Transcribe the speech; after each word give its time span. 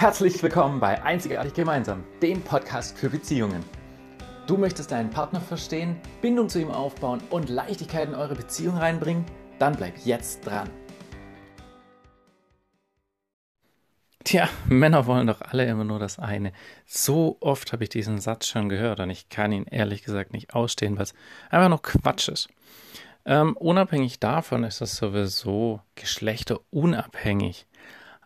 Herzlich 0.00 0.42
willkommen 0.42 0.80
bei 0.80 1.02
Einzigartig 1.02 1.52
Gemeinsam, 1.52 2.04
dem 2.22 2.40
Podcast 2.40 2.96
für 2.96 3.10
Beziehungen. 3.10 3.62
Du 4.46 4.56
möchtest 4.56 4.92
deinen 4.92 5.10
Partner 5.10 5.42
verstehen, 5.42 6.00
Bindung 6.22 6.48
zu 6.48 6.58
ihm 6.58 6.70
aufbauen 6.70 7.20
und 7.28 7.50
Leichtigkeit 7.50 8.08
in 8.08 8.14
eure 8.14 8.34
Beziehung 8.34 8.78
reinbringen? 8.78 9.26
Dann 9.58 9.76
bleib 9.76 9.98
jetzt 10.06 10.46
dran. 10.46 10.70
Tja, 14.24 14.48
Männer 14.70 15.04
wollen 15.04 15.26
doch 15.26 15.42
alle 15.42 15.66
immer 15.66 15.84
nur 15.84 15.98
das 15.98 16.18
eine. 16.18 16.54
So 16.86 17.36
oft 17.40 17.74
habe 17.74 17.84
ich 17.84 17.90
diesen 17.90 18.20
Satz 18.20 18.46
schon 18.46 18.70
gehört 18.70 19.00
und 19.00 19.10
ich 19.10 19.28
kann 19.28 19.52
ihn 19.52 19.66
ehrlich 19.66 20.02
gesagt 20.02 20.32
nicht 20.32 20.54
ausstehen, 20.54 20.96
weil 20.96 21.04
es 21.04 21.14
einfach 21.50 21.68
nur 21.68 21.82
Quatsch 21.82 22.30
ist. 22.30 22.48
Ähm, 23.26 23.54
unabhängig 23.54 24.18
davon 24.18 24.64
ist 24.64 24.80
es 24.80 24.96
sowieso 24.96 25.82
geschlechterunabhängig. 25.94 27.66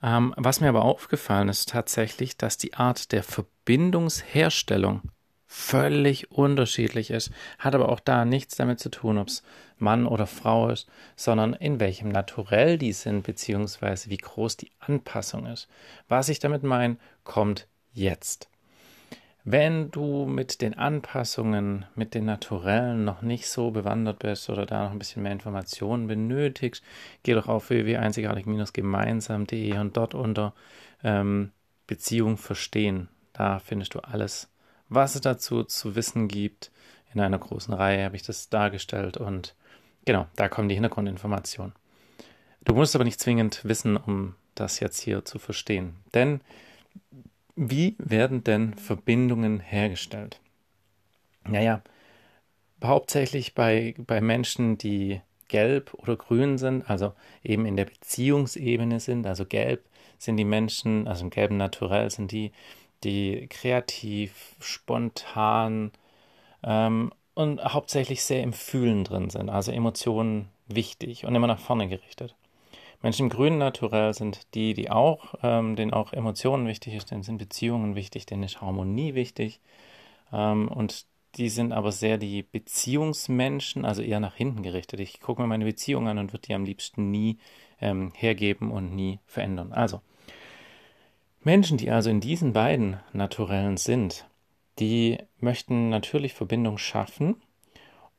Ähm, 0.03 0.34
was 0.37 0.61
mir 0.61 0.69
aber 0.69 0.83
aufgefallen 0.83 1.48
ist 1.48 1.69
tatsächlich, 1.69 2.37
dass 2.37 2.59
die 2.59 2.75
Art 2.75 3.12
der 3.12 3.23
Verbindungsherstellung 3.23 5.02
völlig 5.47 6.33
unterschiedlich 6.33 7.11
ist, 7.11 7.30
hat 7.59 7.75
aber 7.75 7.89
auch 7.89 8.01
da 8.01 8.25
nichts 8.25 8.57
damit 8.57 8.80
zu 8.80 8.91
tun, 8.91 9.19
ob 9.19 9.29
es 9.29 9.45
Mann 9.79 10.07
oder 10.07 10.27
Frau 10.27 10.69
ist, 10.69 10.88
sondern 11.16 11.55
in 11.55 11.79
welchem 11.79 12.09
Naturell 12.09 12.77
die 12.77 12.93
sind, 12.93 13.23
beziehungsweise 13.23 14.11
wie 14.11 14.16
groß 14.16 14.57
die 14.57 14.71
Anpassung 14.80 15.47
ist. 15.47 15.69
Was 16.09 16.29
ich 16.29 16.41
damit 16.41 16.65
meine, 16.65 16.97
kommt 17.23 17.69
jetzt. 17.93 18.49
Wenn 19.47 19.91
du 19.91 20.25
mit 20.25 20.62
den 20.62 20.73
Anpassungen, 20.73 21.85
mit 21.95 22.15
den 22.15 22.25
Naturellen 22.25 23.05
noch 23.05 23.21
nicht 23.21 23.47
so 23.47 23.71
bewandert 23.71 24.21
bist 24.21 24.48
oder 24.48 24.65
da 24.65 24.85
noch 24.85 24.93
ein 24.93 24.98
bisschen 24.98 25.23
mehr 25.23 25.33
Informationen 25.33 26.07
benötigst, 26.07 26.83
geh 27.23 27.35
doch 27.35 27.47
auf 27.47 27.69
www.einzigartig-gemeinsam.de 27.69 29.77
und 29.77 29.99
dort 29.99 30.15
unter 30.15 30.55
ähm, 31.02 31.51
Beziehung 31.87 32.38
verstehen. 32.38 33.10
Da 33.35 33.59
findest 33.59 33.95
du 33.95 34.01
alles, 34.01 34.49
was 34.88 35.15
es 35.15 35.21
dazu 35.21 35.63
zu 35.63 35.95
wissen 35.95 36.27
gibt. 36.27 36.73
In 37.13 37.21
einer 37.21 37.38
großen 37.38 37.74
Reihe 37.74 38.07
habe 38.07 38.16
ich 38.16 38.23
das 38.23 38.49
dargestellt 38.49 39.18
und 39.18 39.55
genau, 40.07 40.27
da 40.37 40.49
kommen 40.49 40.71
die 40.71 40.74
Hintergrundinformationen. 40.74 41.74
Du 42.65 42.74
musst 42.74 42.95
aber 42.95 43.05
nicht 43.05 43.21
zwingend 43.21 43.63
wissen, 43.65 43.99
um 43.99 44.37
das 44.55 44.80
jetzt 44.80 45.01
hier 45.01 45.27
zu 45.27 45.38
verstehen. 45.38 45.96
Denn 46.15 46.40
wie 47.57 47.95
werden 47.99 48.45
denn 48.45 48.74
Verbindungen 48.74 49.60
hergestellt? 49.60 50.41
Naja, 51.47 51.83
hauptsächlich 52.83 53.55
bei, 53.55 53.95
bei 53.99 54.21
Menschen, 54.21 54.79
die 54.79 55.21
gelb 55.49 55.95
oder 55.95 56.16
grün 56.16 56.59
sind, 56.59 56.88
also 56.88 57.13
eben 57.43 57.66
in 57.66 57.77
der 57.77 57.85
Beziehungsebene 57.85 59.01
sind. 59.01 59.27
Also 59.27 59.45
gelb 59.45 59.85
sind 60.19 60.37
die 60.37 60.45
Menschen, 60.45 61.07
also 61.07 61.24
im 61.24 61.30
gelben 61.30 61.57
Naturell 61.57 62.11
sind 62.11 62.33
die, 62.33 62.52
die 63.05 63.46
kreativ, 63.49 64.56
spontan 64.61 65.93
ähm, 66.62 67.12
und 67.34 67.62
hauptsächlich 67.62 68.25
sehr 68.25 68.43
im 68.43 68.53
Fühlen 68.53 69.05
drin 69.05 69.31
sind, 69.31 69.50
also 69.50 69.71
Emotionen 69.71 70.49
wichtig 70.66 71.27
und 71.27 71.34
immer 71.34 71.47
nach 71.47 71.59
vorne 71.59 71.89
gerichtet. 71.89 72.34
Menschen 73.05 73.25
im 73.25 73.28
grünen 73.28 73.59
Naturell 73.59 74.15
sind 74.15 74.55
die, 74.55 74.72
die 74.72 74.91
auch, 74.91 75.34
ähm, 75.43 75.77
denen 75.77 75.93
auch 75.93 76.15
Emotionen 76.15 76.66
wichtig 76.66 76.94
ist, 76.94 77.11
denen 77.11 77.22
sind 77.22 77.37
Beziehungen 77.37 77.97
wichtig, 77.97 78.25
denen 78.25 78.44
ist 78.44 78.62
Harmonie 78.62 79.15
wichtig. 79.15 79.61
Ähm, 80.33 80.69
und 80.69 81.05
die 81.34 81.50
sind 81.50 81.72
aber 81.72 81.93
sehr 81.93 82.16
die 82.16 82.43
Beziehungsmenschen, 82.43 83.84
also 83.84 84.00
eher 84.00 84.21
nach 84.21 84.37
hinten 84.37 84.62
gerichtet. 84.62 85.00
Ich 85.00 85.21
gucke 85.21 85.43
mir 85.43 85.49
meine 85.49 85.66
Beziehung 85.66 86.09
an 86.09 86.16
und 86.16 86.33
würde 86.33 86.47
die 86.47 86.55
am 86.55 86.65
liebsten 86.65 87.11
nie 87.11 87.37
ähm, 87.78 88.11
hergeben 88.15 88.71
und 88.71 88.94
nie 88.94 89.19
verändern. 89.27 89.75
Also, 89.75 90.00
Menschen, 91.43 91.77
die 91.77 91.91
also 91.91 92.09
in 92.09 92.21
diesen 92.21 92.55
beiden 92.55 93.01
Naturellen 93.12 93.77
sind, 93.77 94.25
die 94.78 95.19
möchten 95.41 95.91
natürlich 95.91 96.33
Verbindung 96.33 96.78
schaffen 96.78 97.37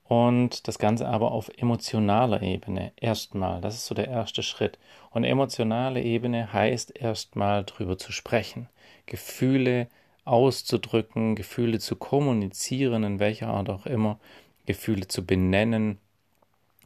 und 0.07 0.67
das 0.67 0.77
Ganze 0.77 1.07
aber 1.07 1.31
auf 1.31 1.49
emotionaler 1.57 2.41
Ebene 2.43 2.91
erstmal. 2.95 3.59
Das 3.61 3.75
ist 3.75 3.87
so 3.87 3.95
der 3.95 4.07
erste 4.07 4.43
Schritt. 4.43 4.77
Und 5.09 5.23
emotionale 5.23 6.01
Ebene 6.01 6.53
heißt 6.53 6.95
erstmal 6.95 7.63
drüber 7.63 7.97
zu 7.97 8.11
sprechen, 8.11 8.69
Gefühle 9.07 9.87
auszudrücken, 10.23 11.35
Gefühle 11.35 11.79
zu 11.79 11.95
kommunizieren, 11.95 13.03
in 13.03 13.19
welcher 13.19 13.47
Art 13.47 13.69
auch 13.69 13.85
immer, 13.85 14.19
Gefühle 14.65 15.07
zu 15.07 15.25
benennen, 15.25 15.97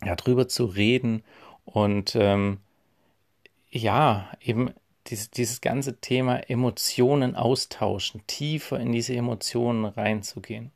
ja, 0.04 0.16
drüber 0.16 0.48
zu 0.48 0.66
reden 0.66 1.24
und 1.66 2.16
ähm, 2.16 2.60
ja, 3.70 4.30
eben 4.42 4.72
dieses, 5.08 5.30
dieses 5.30 5.62
ganze 5.62 6.00
Thema 6.00 6.50
Emotionen 6.50 7.36
austauschen, 7.36 8.22
tiefer 8.28 8.80
in 8.80 8.92
diese 8.92 9.16
Emotionen 9.16 9.86
reinzugehen 9.86 10.72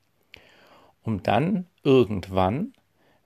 um 1.03 1.23
dann 1.23 1.67
irgendwann, 1.83 2.73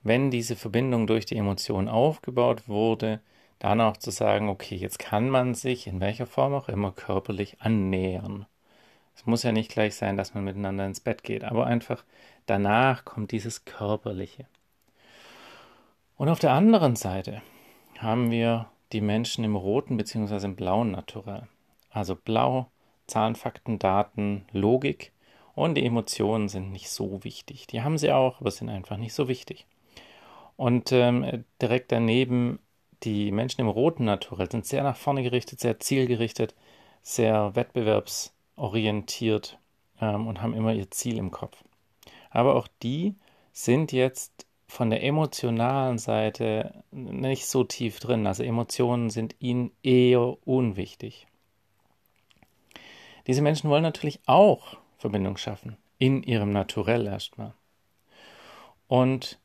wenn 0.02 0.30
diese 0.30 0.56
Verbindung 0.56 1.06
durch 1.06 1.26
die 1.26 1.36
Emotion 1.36 1.88
aufgebaut 1.88 2.68
wurde, 2.68 3.20
dann 3.58 3.80
auch 3.80 3.96
zu 3.96 4.10
sagen, 4.10 4.48
okay, 4.48 4.76
jetzt 4.76 4.98
kann 4.98 5.30
man 5.30 5.54
sich 5.54 5.86
in 5.86 6.00
welcher 6.00 6.26
Form 6.26 6.54
auch 6.54 6.68
immer 6.68 6.92
körperlich 6.92 7.60
annähern. 7.60 8.46
Es 9.16 9.26
muss 9.26 9.42
ja 9.42 9.50
nicht 9.50 9.70
gleich 9.70 9.96
sein, 9.96 10.16
dass 10.16 10.34
man 10.34 10.44
miteinander 10.44 10.86
ins 10.86 11.00
Bett 11.00 11.24
geht, 11.24 11.42
aber 11.42 11.66
einfach 11.66 12.04
danach 12.46 13.04
kommt 13.04 13.32
dieses 13.32 13.64
Körperliche. 13.64 14.46
Und 16.16 16.28
auf 16.28 16.38
der 16.38 16.52
anderen 16.52 16.94
Seite 16.94 17.42
haben 17.98 18.30
wir 18.30 18.66
die 18.92 19.00
Menschen 19.00 19.44
im 19.44 19.56
roten 19.56 19.96
bzw. 19.96 20.44
im 20.44 20.56
blauen 20.56 20.92
Naturell. 20.92 21.48
Also 21.90 22.14
blau, 22.14 22.68
Zahlen, 23.06 23.34
Fakten, 23.34 23.78
Daten, 23.78 24.44
Logik 24.52 25.12
und 25.58 25.74
die 25.74 25.84
Emotionen 25.84 26.48
sind 26.48 26.72
nicht 26.72 26.90
so 26.90 27.22
wichtig. 27.24 27.66
Die 27.66 27.82
haben 27.82 27.98
sie 27.98 28.12
auch, 28.12 28.40
aber 28.40 28.50
sind 28.50 28.68
einfach 28.68 28.96
nicht 28.96 29.14
so 29.14 29.28
wichtig. 29.28 29.66
Und 30.56 30.92
ähm, 30.92 31.44
direkt 31.60 31.92
daneben 31.92 32.58
die 33.04 33.30
Menschen 33.30 33.60
im 33.60 33.68
roten 33.68 34.04
Naturell 34.04 34.50
sind 34.50 34.66
sehr 34.66 34.82
nach 34.82 34.96
vorne 34.96 35.22
gerichtet, 35.22 35.60
sehr 35.60 35.78
zielgerichtet, 35.78 36.54
sehr 37.02 37.54
wettbewerbsorientiert 37.54 39.58
ähm, 40.00 40.26
und 40.26 40.42
haben 40.42 40.54
immer 40.54 40.72
ihr 40.72 40.90
Ziel 40.90 41.16
im 41.16 41.30
Kopf. 41.30 41.62
Aber 42.30 42.56
auch 42.56 42.68
die 42.82 43.14
sind 43.52 43.92
jetzt 43.92 44.46
von 44.66 44.90
der 44.90 45.02
emotionalen 45.02 45.98
Seite 45.98 46.82
nicht 46.90 47.46
so 47.46 47.64
tief 47.64 48.00
drin. 48.00 48.26
Also 48.26 48.42
Emotionen 48.42 49.10
sind 49.10 49.36
ihnen 49.38 49.70
eher 49.82 50.36
unwichtig. 50.46 51.26
Diese 53.26 53.42
Menschen 53.42 53.70
wollen 53.70 53.82
natürlich 53.82 54.20
auch 54.26 54.76
Verbindung 54.98 55.36
schaffen. 55.36 55.76
In 55.98 56.22
ihrem 56.22 56.52
Naturell 56.52 57.06
erstmal. 57.06 57.54
Und 58.86 59.38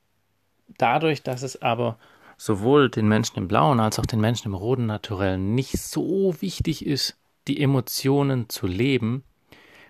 dadurch, 0.77 1.23
dass 1.23 1.43
es 1.43 1.61
aber 1.61 1.97
sowohl 2.37 2.89
den 2.89 3.07
Menschen 3.07 3.37
im 3.37 3.47
blauen 3.47 3.79
als 3.79 3.99
auch 3.99 4.05
den 4.05 4.19
Menschen 4.19 4.47
im 4.47 4.55
roten 4.55 4.85
Naturell 4.85 5.37
nicht 5.37 5.77
so 5.77 6.35
wichtig 6.41 6.85
ist, 6.85 7.17
die 7.47 7.61
Emotionen 7.61 8.49
zu 8.49 8.67
leben, 8.67 9.23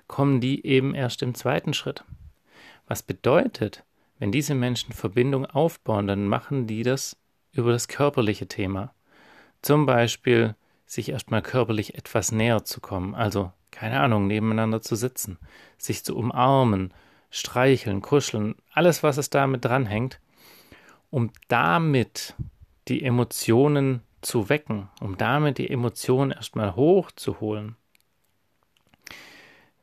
kommen 0.07 0.41
die 0.41 0.65
eben 0.65 0.95
erst 0.95 1.21
im 1.21 1.33
zweiten 1.33 1.73
Schritt. 1.73 2.03
Was 2.87 3.03
bedeutet, 3.03 3.83
wenn 4.19 4.31
diese 4.31 4.55
Menschen 4.55 4.93
Verbindung 4.93 5.45
aufbauen, 5.45 6.07
dann 6.07 6.27
machen 6.27 6.67
die 6.67 6.83
das 6.83 7.17
über 7.51 7.71
das 7.71 7.87
körperliche 7.87 8.47
Thema. 8.47 8.93
Zum 9.61 9.85
Beispiel 9.85 10.55
sich 10.85 11.09
erstmal 11.09 11.41
körperlich 11.41 11.95
etwas 11.95 12.31
näher 12.31 12.65
zu 12.65 12.81
kommen, 12.81 13.15
also 13.15 13.51
keine 13.73 13.99
Ahnung, 13.99 14.27
nebeneinander 14.27 14.81
zu 14.81 14.95
sitzen, 14.95 15.37
sich 15.77 16.05
zu 16.05 16.15
umarmen, 16.15 16.93
streicheln, 17.29 18.01
kuscheln, 18.01 18.55
alles, 18.71 19.03
was 19.03 19.17
es 19.17 19.29
damit 19.29 19.65
dranhängt, 19.65 20.19
um 21.09 21.31
damit 21.47 22.35
die 22.87 23.03
Emotionen 23.03 24.01
zu 24.21 24.49
wecken, 24.49 24.89
um 25.01 25.17
damit 25.17 25.57
die 25.57 25.69
Emotionen 25.69 26.31
erstmal 26.31 26.75
hochzuholen. 26.75 27.75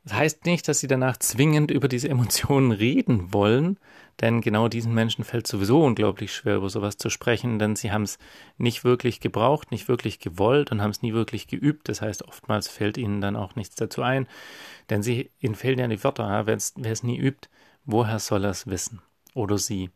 Das 0.05 0.15
heißt 0.15 0.47
nicht, 0.47 0.67
dass 0.67 0.81
sie 0.81 0.87
danach 0.87 1.19
zwingend 1.19 1.71
über 1.71 1.87
diese 1.87 2.09
Emotionen 2.09 2.73
reden 2.73 3.35
wollen, 3.35 3.79
denn 4.21 4.41
genau 4.41 4.69
diesen 4.69 4.95
Menschen 4.95 5.25
fällt 5.25 5.47
sowieso 5.47 5.83
unglaublich 5.85 6.35
schwer, 6.35 6.57
über 6.57 6.71
sowas 6.71 6.97
zu 6.97 7.11
sprechen, 7.11 7.59
denn 7.59 7.77
sie 7.77 7.93
haben 7.93 8.03
es 8.03 8.19
nicht 8.57 8.83
wirklich 8.83 9.21
gebraucht, 9.21 9.71
nicht 9.71 9.89
wirklich 9.89 10.19
gewollt 10.19 10.73
und 10.73 10.81
haben 10.83 10.91
es 10.91 11.03
nie 11.03 11.13
wirklich 11.13 11.49
geübt. 11.49 11.89
Das 11.89 12.01
heißt, 12.01 12.27
oftmals 12.27 12.69
fällt 12.69 12.97
ihnen 12.97 13.21
dann 13.21 13.37
auch 13.37 13.57
nichts 13.57 13.77
dazu 13.77 14.03
ein, 14.03 14.27
denn 14.89 15.03
sie, 15.03 15.31
ihnen 15.39 15.55
fehlen 15.55 15.79
ja 15.79 15.87
die 15.87 16.03
Wörter. 16.03 16.29
Ja? 16.29 16.47
Wer 16.47 16.57
es 16.57 17.03
nie 17.03 17.19
übt, 17.19 17.49
woher 17.85 18.19
soll 18.19 18.45
er 18.45 18.51
es 18.51 18.67
wissen? 18.67 19.03
Oder 19.35 19.59
sie. 19.59 19.91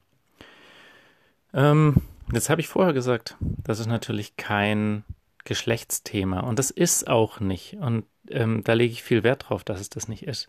Ähm, 1.53 1.97
jetzt 2.33 2.51
habe 2.51 2.61
ich 2.61 2.69
vorher 2.69 2.93
gesagt, 2.93 3.37
das 3.41 3.79
ist 3.79 3.87
natürlich 3.87 4.37
kein 4.37 5.05
Geschlechtsthema 5.45 6.41
und 6.41 6.59
das 6.59 6.71
ist 6.71 7.09
auch 7.09 7.41
nicht. 7.41 7.75
Und 7.75 8.05
ähm, 8.31 8.63
da 8.65 8.73
lege 8.73 8.93
ich 8.93 9.03
viel 9.03 9.23
Wert 9.23 9.49
drauf, 9.49 9.65
dass 9.65 9.81
es 9.81 9.91
das 9.91 10.09
nicht 10.09 10.25
ist. 10.25 10.49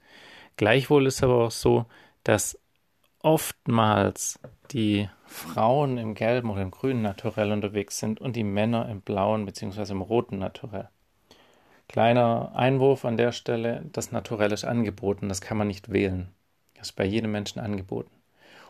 Gleichwohl 0.58 1.06
ist 1.06 1.24
aber 1.24 1.46
auch 1.46 1.52
so, 1.52 1.86
dass 2.24 2.58
oftmals 3.20 4.40
die 4.72 5.10
Frauen 5.26 5.98
im 5.98 6.14
gelben 6.14 6.50
oder 6.50 6.62
im 6.62 6.72
grünen 6.72 7.02
Naturell 7.02 7.52
unterwegs 7.52 8.00
sind 8.00 8.22
und 8.22 8.36
die 8.36 8.44
Männer 8.44 8.88
im 8.88 9.02
blauen 9.02 9.46
bzw. 9.46 9.92
im 9.92 10.02
roten 10.02 10.38
Naturell. 10.38 10.90
Kleiner 11.88 12.54
Einwurf 12.56 13.06
an 13.06 13.18
der 13.18 13.32
Stelle, 13.32 13.84
das 13.92 14.12
Naturell 14.12 14.52
ist 14.52 14.64
angeboten, 14.64 15.30
das 15.30 15.42
kann 15.42 15.58
man 15.58 15.68
nicht 15.68 15.92
wählen. 15.92 16.30
Das 16.76 16.90
ist 16.90 16.96
bei 16.96 17.06
jedem 17.06 17.32
Menschen 17.32 17.60
angeboten. 17.60 18.12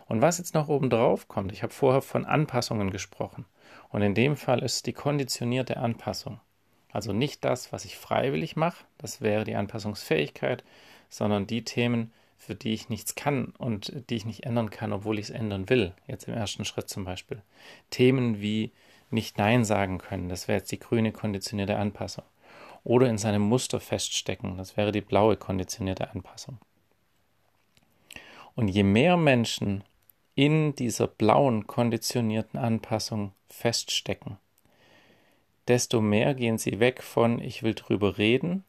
Und 0.07 0.21
was 0.21 0.37
jetzt 0.37 0.53
noch 0.53 0.67
oben 0.67 0.89
drauf 0.89 1.27
kommt, 1.27 1.51
ich 1.51 1.63
habe 1.63 1.73
vorher 1.73 2.01
von 2.01 2.25
Anpassungen 2.25 2.91
gesprochen. 2.91 3.45
Und 3.89 4.01
in 4.01 4.15
dem 4.15 4.35
Fall 4.35 4.59
ist 4.59 4.75
es 4.75 4.83
die 4.83 4.93
konditionierte 4.93 5.77
Anpassung. 5.77 6.39
Also 6.91 7.11
nicht 7.11 7.43
das, 7.43 7.73
was 7.73 7.85
ich 7.85 7.97
freiwillig 7.97 8.55
mache, 8.55 8.85
das 8.97 9.21
wäre 9.21 9.43
die 9.43 9.55
Anpassungsfähigkeit, 9.55 10.63
sondern 11.09 11.47
die 11.47 11.63
Themen, 11.63 12.11
für 12.37 12.55
die 12.55 12.73
ich 12.73 12.89
nichts 12.89 13.15
kann 13.15 13.53
und 13.57 14.09
die 14.09 14.15
ich 14.15 14.25
nicht 14.25 14.45
ändern 14.45 14.69
kann, 14.69 14.93
obwohl 14.93 15.19
ich 15.19 15.25
es 15.25 15.29
ändern 15.31 15.69
will. 15.69 15.93
Jetzt 16.07 16.27
im 16.27 16.33
ersten 16.33 16.65
Schritt 16.65 16.89
zum 16.89 17.05
Beispiel. 17.05 17.41
Themen 17.89 18.39
wie 18.39 18.71
nicht 19.09 19.37
Nein 19.37 19.65
sagen 19.65 19.97
können, 19.97 20.29
das 20.29 20.47
wäre 20.47 20.59
jetzt 20.59 20.71
die 20.71 20.79
grüne 20.79 21.11
konditionierte 21.11 21.77
Anpassung. 21.77 22.23
Oder 22.83 23.09
in 23.09 23.17
seinem 23.17 23.41
Muster 23.41 23.79
feststecken, 23.79 24.57
das 24.57 24.77
wäre 24.77 24.91
die 24.91 25.01
blaue 25.01 25.37
konditionierte 25.37 26.11
Anpassung. 26.11 26.59
Und 28.55 28.67
je 28.67 28.83
mehr 28.83 29.17
Menschen 29.17 29.83
in 30.35 30.75
dieser 30.75 31.07
blauen 31.07 31.65
konditionierten 31.65 32.59
Anpassung 32.59 33.31
feststecken, 33.49 34.37
desto 35.67 36.01
mehr 36.01 36.35
gehen 36.35 36.57
sie 36.57 36.79
weg 36.79 37.01
von 37.01 37.39
ich 37.39 37.63
will 37.63 37.73
drüber 37.73 38.17
reden 38.17 38.63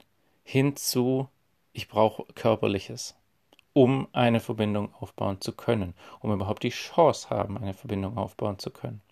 hin 0.45 0.77
zu 0.77 1.29
ich 1.73 1.89
brauche 1.89 2.25
körperliches, 2.35 3.17
um 3.73 4.07
eine 4.13 4.41
Verbindung 4.41 4.95
aufbauen 4.95 5.41
zu 5.41 5.53
können, 5.53 5.95
um 6.21 6.33
überhaupt 6.33 6.63
die 6.63 6.71
Chance 6.71 7.29
haben, 7.31 7.59
eine 7.59 7.75
Verbindung 7.75 8.17
aufbauen 8.17 8.59
zu 8.59 8.71
können. 8.71 9.03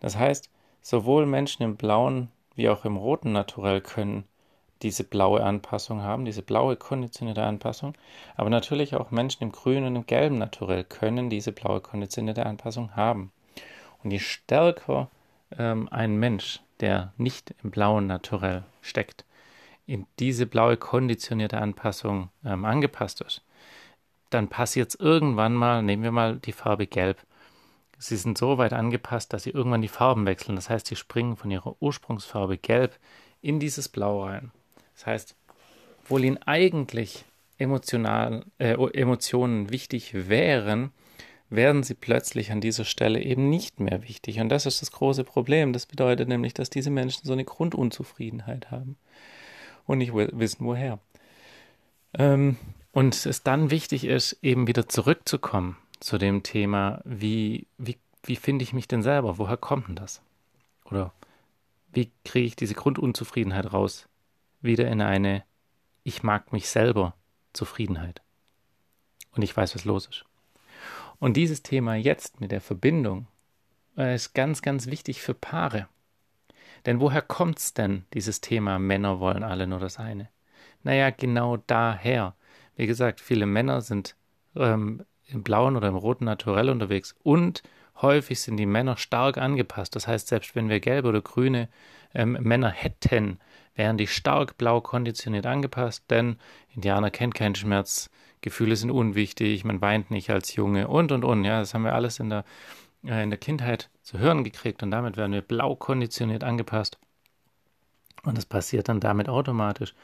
Das 0.00 0.16
heißt, 0.16 0.50
sowohl 0.80 1.26
Menschen 1.26 1.64
im 1.64 1.76
blauen 1.76 2.30
wie 2.54 2.68
auch 2.68 2.84
im 2.84 2.96
roten 2.96 3.32
Naturell 3.32 3.80
können 3.80 4.24
diese 4.82 5.04
blaue 5.04 5.42
Anpassung 5.42 6.02
haben, 6.02 6.24
diese 6.24 6.42
blaue 6.42 6.76
konditionierte 6.76 7.44
Anpassung, 7.44 7.94
aber 8.36 8.50
natürlich 8.50 8.94
auch 8.96 9.10
Menschen 9.10 9.44
im 9.44 9.52
grünen 9.52 9.86
und 9.86 9.96
im 9.96 10.06
gelben 10.06 10.38
Naturell 10.38 10.84
können 10.84 11.30
diese 11.30 11.52
blaue 11.52 11.80
konditionierte 11.80 12.44
Anpassung 12.44 12.96
haben. 12.96 13.32
Und 14.02 14.10
je 14.10 14.18
stärker 14.18 15.08
ähm, 15.58 15.88
ein 15.90 16.16
Mensch, 16.16 16.60
der 16.80 17.12
nicht 17.16 17.54
im 17.62 17.70
blauen 17.70 18.06
Naturell 18.06 18.64
steckt, 18.80 19.24
in 19.86 20.06
diese 20.18 20.46
blaue 20.46 20.76
konditionierte 20.76 21.58
Anpassung 21.58 22.30
ähm, 22.44 22.64
angepasst 22.64 23.20
ist, 23.20 23.42
dann 24.30 24.48
passiert 24.48 24.90
es 24.90 24.94
irgendwann 24.94 25.54
mal, 25.54 25.82
nehmen 25.82 26.02
wir 26.02 26.12
mal 26.12 26.36
die 26.36 26.52
Farbe 26.52 26.86
Gelb. 26.86 27.18
Sie 27.98 28.16
sind 28.16 28.38
so 28.38 28.58
weit 28.58 28.72
angepasst, 28.72 29.32
dass 29.32 29.44
sie 29.44 29.50
irgendwann 29.50 29.82
die 29.82 29.88
Farben 29.88 30.26
wechseln. 30.26 30.56
Das 30.56 30.70
heißt, 30.70 30.86
sie 30.86 30.96
springen 30.96 31.36
von 31.36 31.50
ihrer 31.50 31.76
Ursprungsfarbe 31.80 32.58
Gelb 32.58 32.98
in 33.42 33.60
dieses 33.60 33.88
Blau 33.88 34.24
rein. 34.24 34.50
Das 34.94 35.06
heißt, 35.06 35.36
obwohl 36.02 36.24
ihnen 36.24 36.38
eigentlich 36.38 37.24
emotional, 37.58 38.44
äh, 38.58 38.74
Emotionen 38.74 39.70
wichtig 39.70 40.28
wären, 40.28 40.90
werden 41.48 41.82
sie 41.82 41.94
plötzlich 41.94 42.50
an 42.50 42.60
dieser 42.60 42.84
Stelle 42.84 43.20
eben 43.20 43.50
nicht 43.50 43.78
mehr 43.78 44.02
wichtig. 44.02 44.40
Und 44.40 44.48
das 44.48 44.66
ist 44.66 44.82
das 44.82 44.90
große 44.90 45.24
Problem. 45.24 45.72
Das 45.72 45.86
bedeutet 45.86 46.28
nämlich, 46.28 46.54
dass 46.54 46.70
diese 46.70 46.90
Menschen 46.90 47.24
so 47.24 47.32
eine 47.32 47.44
Grundunzufriedenheit 47.44 48.70
haben 48.70 48.96
und 49.86 49.98
nicht 49.98 50.14
wissen, 50.14 50.64
woher. 50.64 50.98
Ähm, 52.14 52.56
und 52.92 53.26
es 53.26 53.42
dann 53.42 53.70
wichtig 53.70 54.04
ist, 54.04 54.38
eben 54.42 54.66
wieder 54.66 54.88
zurückzukommen 54.88 55.76
zu 56.00 56.18
dem 56.18 56.42
Thema, 56.42 57.00
wie, 57.04 57.66
wie, 57.78 57.96
wie 58.24 58.36
finde 58.36 58.64
ich 58.64 58.72
mich 58.72 58.88
denn 58.88 59.02
selber? 59.02 59.38
Woher 59.38 59.56
kommt 59.56 59.88
denn 59.88 59.96
das? 59.96 60.20
Oder 60.84 61.12
wie 61.92 62.10
kriege 62.24 62.46
ich 62.46 62.56
diese 62.56 62.74
Grundunzufriedenheit 62.74 63.72
raus? 63.72 64.08
Wieder 64.62 64.88
in 64.88 65.02
eine 65.02 65.44
Ich 66.04 66.22
mag 66.22 66.52
mich 66.52 66.68
selber 66.68 67.14
Zufriedenheit. 67.52 68.22
Und 69.32 69.42
ich 69.42 69.56
weiß, 69.56 69.74
was 69.74 69.84
los 69.84 70.06
ist. 70.06 70.24
Und 71.18 71.36
dieses 71.36 71.62
Thema 71.62 71.94
jetzt 71.94 72.40
mit 72.40 72.50
der 72.50 72.60
Verbindung 72.60 73.26
äh, 73.96 74.14
ist 74.14 74.34
ganz, 74.34 74.62
ganz 74.62 74.86
wichtig 74.86 75.20
für 75.20 75.34
Paare. 75.34 75.88
Denn 76.86 77.00
woher 77.00 77.22
kommt's 77.22 77.74
denn, 77.74 78.04
dieses 78.12 78.40
Thema 78.40 78.78
Männer 78.78 79.20
wollen 79.20 79.42
alle 79.42 79.66
nur 79.66 79.78
das 79.78 79.98
eine? 79.98 80.28
Naja, 80.82 81.10
genau 81.10 81.58
daher. 81.58 82.34
Wie 82.76 82.86
gesagt, 82.86 83.20
viele 83.20 83.46
Männer 83.46 83.80
sind 83.80 84.16
ähm, 84.56 85.04
im 85.26 85.42
blauen 85.42 85.76
oder 85.76 85.88
im 85.88 85.96
roten 85.96 86.24
Naturell 86.24 86.70
unterwegs 86.70 87.14
und 87.22 87.62
häufig 88.00 88.40
sind 88.40 88.56
die 88.56 88.66
Männer 88.66 88.96
stark 88.96 89.38
angepasst. 89.38 89.94
Das 89.94 90.08
heißt, 90.08 90.28
selbst 90.28 90.54
wenn 90.56 90.68
wir 90.68 90.80
gelbe 90.80 91.08
oder 91.08 91.20
grüne 91.20 91.68
ähm, 92.14 92.36
Männer 92.40 92.70
hätten, 92.70 93.38
wären 93.74 93.96
die 93.96 94.06
stark 94.06 94.58
blau 94.58 94.80
konditioniert 94.80 95.46
angepasst, 95.46 96.04
denn 96.10 96.36
Indianer 96.74 97.10
kennt 97.10 97.34
keinen 97.34 97.54
Schmerz, 97.54 98.10
Gefühle 98.40 98.76
sind 98.76 98.90
unwichtig, 98.90 99.64
man 99.64 99.80
weint 99.80 100.10
nicht 100.10 100.30
als 100.30 100.54
Junge 100.56 100.88
und 100.88 101.12
und 101.12 101.24
und. 101.24 101.44
Ja, 101.44 101.60
das 101.60 101.74
haben 101.74 101.84
wir 101.84 101.94
alles 101.94 102.18
in 102.18 102.28
der, 102.28 102.44
äh, 103.04 103.22
in 103.22 103.30
der 103.30 103.38
Kindheit 103.38 103.88
zu 104.02 104.18
hören 104.18 104.44
gekriegt 104.44 104.82
und 104.82 104.90
damit 104.90 105.16
werden 105.16 105.32
wir 105.32 105.42
blau 105.42 105.76
konditioniert 105.76 106.44
angepasst. 106.44 106.98
Und 108.24 108.36
es 108.36 108.46
passiert 108.46 108.88
dann 108.88 109.00
damit 109.00 109.28
automatisch, 109.28 109.94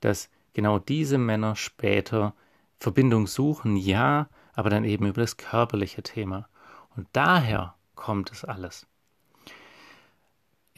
dass 0.00 0.30
genau 0.52 0.78
diese 0.78 1.18
Männer 1.18 1.54
später 1.54 2.34
Verbindung 2.78 3.26
suchen, 3.26 3.76
ja, 3.76 4.28
aber 4.54 4.70
dann 4.70 4.84
eben 4.84 5.06
über 5.06 5.20
das 5.20 5.36
körperliche 5.36 6.02
Thema. 6.02 6.48
Und 6.96 7.06
daher 7.12 7.74
kommt 7.94 8.32
es 8.32 8.44
alles. 8.44 8.86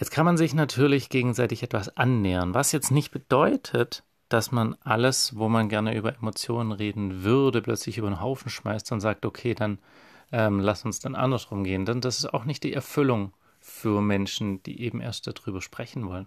Jetzt 0.04 0.10
kann 0.10 0.26
man 0.26 0.36
sich 0.36 0.52
natürlich 0.52 1.08
gegenseitig 1.08 1.62
etwas 1.62 1.96
annähern, 1.96 2.52
was 2.52 2.72
jetzt 2.72 2.90
nicht 2.90 3.10
bedeutet, 3.10 4.04
dass 4.28 4.52
man 4.52 4.76
alles, 4.82 5.34
wo 5.34 5.48
man 5.48 5.70
gerne 5.70 5.96
über 5.96 6.14
Emotionen 6.14 6.72
reden 6.72 7.24
würde, 7.24 7.62
plötzlich 7.62 7.96
über 7.96 8.10
den 8.10 8.20
Haufen 8.20 8.50
schmeißt 8.50 8.92
und 8.92 9.00
sagt, 9.00 9.24
okay, 9.24 9.54
dann 9.54 9.78
ähm, 10.30 10.60
lass 10.60 10.84
uns 10.84 11.00
dann 11.00 11.14
andersrum 11.14 11.64
gehen. 11.64 11.86
Denn 11.86 12.02
das 12.02 12.18
ist 12.18 12.34
auch 12.34 12.44
nicht 12.44 12.64
die 12.64 12.74
Erfüllung 12.74 13.32
für 13.60 14.02
Menschen, 14.02 14.62
die 14.64 14.82
eben 14.82 15.00
erst 15.00 15.26
darüber 15.26 15.62
sprechen 15.62 16.06
wollen. 16.06 16.26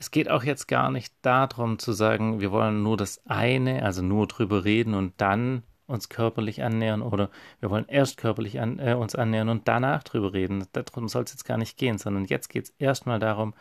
Es 0.00 0.10
geht 0.10 0.28
auch 0.28 0.42
jetzt 0.42 0.66
gar 0.66 0.90
nicht 0.90 1.14
darum 1.22 1.78
zu 1.78 1.92
sagen, 1.92 2.40
wir 2.40 2.50
wollen 2.50 2.82
nur 2.82 2.96
das 2.96 3.24
eine, 3.26 3.84
also 3.84 4.02
nur 4.02 4.26
drüber 4.26 4.64
reden 4.64 4.94
und 4.94 5.12
dann 5.18 5.62
uns 5.90 6.08
körperlich 6.08 6.62
annähern 6.62 7.02
oder 7.02 7.30
wir 7.60 7.70
wollen 7.70 7.86
erst 7.88 8.16
körperlich 8.16 8.60
an, 8.60 8.78
äh, 8.78 8.94
uns 8.94 9.14
annähern 9.14 9.48
und 9.48 9.68
danach 9.68 10.02
drüber 10.02 10.32
reden. 10.32 10.66
Darum 10.72 11.08
soll 11.08 11.24
es 11.24 11.32
jetzt 11.32 11.44
gar 11.44 11.58
nicht 11.58 11.76
gehen, 11.76 11.98
sondern 11.98 12.24
jetzt 12.24 12.48
geht 12.48 12.64
es 12.64 12.74
erstmal 12.78 13.18
darum, 13.18 13.54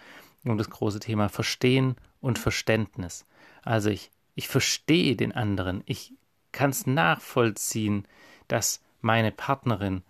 um 0.46 0.58
das 0.58 0.70
große 0.70 1.00
Thema 1.00 1.30
Verstehen 1.30 1.96
und 2.22 2.39
Verständnis. 2.39 3.25
Also 3.63 3.89
ich, 3.89 4.12
ich 4.36 4.48
verstehe 4.48 5.15
den 5.15 5.34
anderen, 5.34 5.84
ich 5.86 6.13
kann 6.51 6.70
es 6.70 6.88
nachvollziehen, 6.88 8.08
dass 8.48 8.82
meine 9.01 9.32
Partnerin 9.32 10.03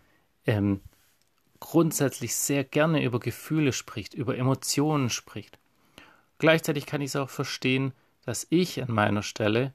ähm, 0.45 0.81
grundsätzlich 1.59 2.35
sehr 2.35 2.63
gerne 2.63 3.03
über 3.03 3.19
Gefühle 3.19 3.73
spricht, 3.73 4.13
über 4.13 4.37
Emotionen 4.37 5.09
spricht. 5.09 5.59
Gleichzeitig 6.37 6.85
kann 6.85 7.01
ich 7.01 7.09
es 7.09 7.15
auch 7.15 7.29
verstehen, 7.29 7.93
dass 8.25 8.47
ich 8.49 8.81
an 8.81 8.93
meiner 8.93 9.23
Stelle, 9.23 9.73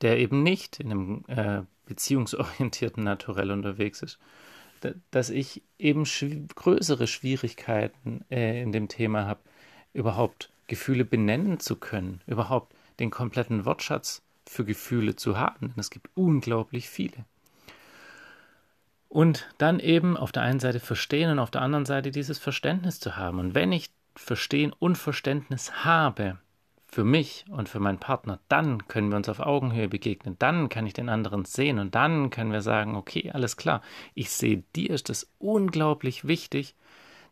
der 0.00 0.18
eben 0.18 0.42
nicht 0.42 0.80
in 0.80 0.90
einem 0.90 1.24
äh, 1.26 1.62
beziehungsorientierten 1.86 3.04
Naturell 3.04 3.50
unterwegs 3.50 4.02
ist, 4.02 4.18
dass 5.10 5.30
ich 5.30 5.62
eben 5.78 6.04
schw 6.04 6.46
größere 6.54 7.06
Schwierigkeiten 7.06 8.24
äh, 8.30 8.62
in 8.62 8.72
dem 8.72 8.88
Thema 8.88 9.26
habe, 9.26 9.40
überhaupt 9.92 10.50
Gefühle 10.66 11.04
benennen 11.04 11.60
zu 11.60 11.76
können, 11.76 12.20
überhaupt 12.26 12.74
den 12.98 13.10
kompletten 13.10 13.64
Wortschatz 13.64 14.22
für 14.46 14.64
Gefühle 14.64 15.16
zu 15.16 15.38
haben. 15.38 15.68
Denn 15.68 15.80
es 15.80 15.90
gibt 15.90 16.10
unglaublich 16.14 16.88
viele. 16.88 17.24
Und 19.08 19.48
dann 19.58 19.78
eben 19.78 20.16
auf 20.16 20.32
der 20.32 20.42
einen 20.42 20.60
Seite 20.60 20.80
verstehen 20.80 21.30
und 21.30 21.38
auf 21.38 21.50
der 21.50 21.62
anderen 21.62 21.86
Seite 21.86 22.10
dieses 22.10 22.38
Verständnis 22.38 22.98
zu 22.98 23.16
haben. 23.16 23.38
Und 23.38 23.54
wenn 23.54 23.72
ich 23.72 23.90
Verstehen 24.16 24.72
und 24.72 24.96
Verständnis 24.96 25.84
habe 25.84 26.38
für 26.94 27.04
mich 27.04 27.44
und 27.50 27.68
für 27.68 27.80
meinen 27.80 27.98
Partner, 27.98 28.38
dann 28.48 28.86
können 28.86 29.10
wir 29.10 29.16
uns 29.16 29.28
auf 29.28 29.40
Augenhöhe 29.40 29.88
begegnen, 29.88 30.36
dann 30.38 30.68
kann 30.68 30.86
ich 30.86 30.92
den 30.92 31.08
anderen 31.08 31.44
sehen 31.44 31.80
und 31.80 31.96
dann 31.96 32.30
können 32.30 32.52
wir 32.52 32.62
sagen, 32.62 32.94
okay, 32.94 33.32
alles 33.32 33.56
klar, 33.56 33.82
ich 34.14 34.30
sehe, 34.30 34.62
dir 34.76 34.90
ist 34.90 35.08
das 35.08 35.28
unglaublich 35.40 36.28
wichtig, 36.28 36.76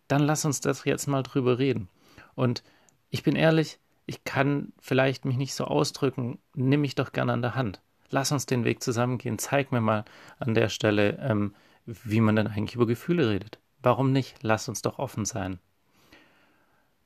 dann 0.08 0.22
lass 0.22 0.44
uns 0.44 0.60
das 0.60 0.84
jetzt 0.84 1.06
mal 1.06 1.22
drüber 1.22 1.60
reden. 1.60 1.88
Und 2.34 2.64
ich 3.08 3.22
bin 3.22 3.36
ehrlich, 3.36 3.78
ich 4.04 4.24
kann 4.24 4.72
vielleicht 4.80 5.24
mich 5.24 5.36
nicht 5.36 5.54
so 5.54 5.66
ausdrücken, 5.66 6.40
nimm 6.56 6.80
mich 6.80 6.96
doch 6.96 7.12
gerne 7.12 7.32
an 7.32 7.42
der 7.42 7.54
Hand. 7.54 7.80
Lass 8.10 8.32
uns 8.32 8.46
den 8.46 8.64
Weg 8.64 8.82
zusammengehen, 8.82 9.38
zeig 9.38 9.70
mir 9.70 9.80
mal 9.80 10.04
an 10.40 10.54
der 10.54 10.70
Stelle, 10.70 11.18
ähm, 11.20 11.54
wie 11.86 12.20
man 12.20 12.34
dann 12.34 12.48
eigentlich 12.48 12.74
über 12.74 12.88
Gefühle 12.88 13.30
redet. 13.30 13.60
Warum 13.80 14.10
nicht? 14.10 14.42
Lass 14.42 14.68
uns 14.68 14.82
doch 14.82 14.98
offen 14.98 15.24
sein. 15.24 15.60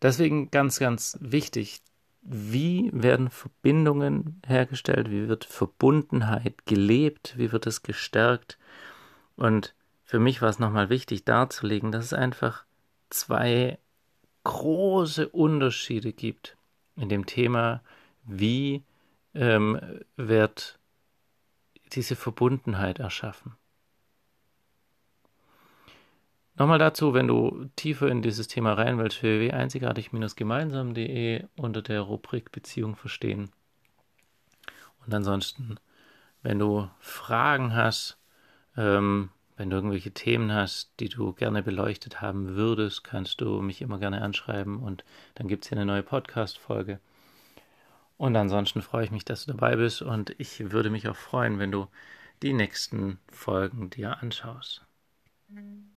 Deswegen 0.00 0.50
ganz, 0.50 0.78
ganz 0.78 1.18
wichtig, 1.20 1.82
wie 2.28 2.90
werden 2.92 3.30
Verbindungen 3.30 4.42
hergestellt, 4.46 5.10
wie 5.10 5.28
wird 5.28 5.44
Verbundenheit 5.44 6.66
gelebt, 6.66 7.34
wie 7.36 7.52
wird 7.52 7.66
es 7.66 7.82
gestärkt. 7.82 8.58
Und 9.36 9.74
für 10.02 10.18
mich 10.18 10.42
war 10.42 10.48
es 10.48 10.58
nochmal 10.58 10.90
wichtig 10.90 11.24
darzulegen, 11.24 11.92
dass 11.92 12.06
es 12.06 12.12
einfach 12.12 12.64
zwei 13.10 13.78
große 14.44 15.28
Unterschiede 15.28 16.12
gibt 16.12 16.56
in 16.96 17.08
dem 17.08 17.26
Thema, 17.26 17.82
wie 18.24 18.84
ähm, 19.34 19.80
wird 20.16 20.78
diese 21.92 22.16
Verbundenheit 22.16 22.98
erschaffen. 22.98 23.56
Nochmal 26.58 26.78
dazu, 26.78 27.12
wenn 27.12 27.28
du 27.28 27.68
tiefer 27.76 28.08
in 28.08 28.22
dieses 28.22 28.48
Thema 28.48 28.72
rein 28.72 28.96
willst, 28.96 29.22
www.einzigartig-gemeinsam.de 29.22 31.44
unter 31.56 31.82
der 31.82 32.00
Rubrik 32.00 32.50
Beziehung 32.50 32.96
verstehen. 32.96 33.50
Und 35.04 35.12
ansonsten, 35.12 35.76
wenn 36.42 36.58
du 36.58 36.88
Fragen 36.98 37.74
hast, 37.74 38.16
ähm, 38.74 39.28
wenn 39.58 39.68
du 39.68 39.76
irgendwelche 39.76 40.12
Themen 40.12 40.50
hast, 40.50 40.98
die 40.98 41.10
du 41.10 41.34
gerne 41.34 41.62
beleuchtet 41.62 42.22
haben 42.22 42.56
würdest, 42.56 43.04
kannst 43.04 43.42
du 43.42 43.60
mich 43.60 43.82
immer 43.82 43.98
gerne 43.98 44.22
anschreiben 44.22 44.78
und 44.78 45.04
dann 45.34 45.48
gibt 45.48 45.64
es 45.64 45.68
hier 45.68 45.78
eine 45.78 45.86
neue 45.86 46.02
Podcast-Folge. 46.02 47.00
Und 48.16 48.34
ansonsten 48.34 48.80
freue 48.80 49.04
ich 49.04 49.10
mich, 49.10 49.26
dass 49.26 49.44
du 49.44 49.52
dabei 49.52 49.76
bist 49.76 50.00
und 50.00 50.34
ich 50.38 50.72
würde 50.72 50.88
mich 50.88 51.06
auch 51.08 51.16
freuen, 51.16 51.58
wenn 51.58 51.70
du 51.70 51.88
die 52.42 52.54
nächsten 52.54 53.18
Folgen 53.30 53.90
dir 53.90 54.22
anschaust. 54.22 54.86
Mhm. 55.48 55.95